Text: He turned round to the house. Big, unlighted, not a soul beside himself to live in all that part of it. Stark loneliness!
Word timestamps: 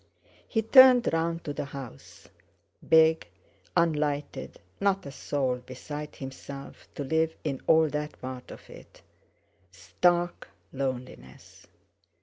He 0.47 0.63
turned 0.63 1.13
round 1.13 1.43
to 1.43 1.53
the 1.53 1.65
house. 1.65 2.27
Big, 2.89 3.27
unlighted, 3.77 4.59
not 4.79 5.05
a 5.05 5.11
soul 5.11 5.57
beside 5.57 6.15
himself 6.15 6.87
to 6.95 7.03
live 7.03 7.35
in 7.43 7.61
all 7.67 7.87
that 7.89 8.19
part 8.19 8.49
of 8.49 8.67
it. 8.67 9.03
Stark 9.69 10.47
loneliness! 10.73 11.67